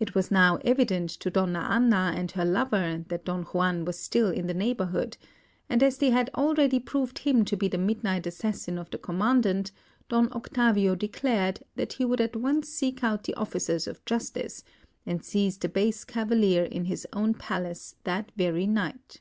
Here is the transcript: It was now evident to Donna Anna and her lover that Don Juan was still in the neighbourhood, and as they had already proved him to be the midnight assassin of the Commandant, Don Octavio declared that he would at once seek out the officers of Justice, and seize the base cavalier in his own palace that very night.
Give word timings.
It 0.00 0.16
was 0.16 0.32
now 0.32 0.56
evident 0.64 1.10
to 1.10 1.30
Donna 1.30 1.60
Anna 1.60 2.12
and 2.16 2.28
her 2.32 2.44
lover 2.44 3.04
that 3.06 3.24
Don 3.24 3.44
Juan 3.44 3.84
was 3.84 4.00
still 4.00 4.30
in 4.32 4.48
the 4.48 4.52
neighbourhood, 4.52 5.16
and 5.68 5.80
as 5.80 5.98
they 5.98 6.10
had 6.10 6.28
already 6.34 6.80
proved 6.80 7.20
him 7.20 7.44
to 7.44 7.56
be 7.56 7.68
the 7.68 7.78
midnight 7.78 8.26
assassin 8.26 8.78
of 8.78 8.90
the 8.90 8.98
Commandant, 8.98 9.70
Don 10.08 10.32
Octavio 10.32 10.96
declared 10.96 11.62
that 11.76 11.92
he 11.92 12.04
would 12.04 12.20
at 12.20 12.34
once 12.34 12.68
seek 12.68 13.04
out 13.04 13.22
the 13.22 13.34
officers 13.34 13.86
of 13.86 14.04
Justice, 14.06 14.64
and 15.06 15.24
seize 15.24 15.56
the 15.56 15.68
base 15.68 16.02
cavalier 16.02 16.64
in 16.64 16.86
his 16.86 17.06
own 17.12 17.32
palace 17.32 17.94
that 18.02 18.32
very 18.34 18.66
night. 18.66 19.20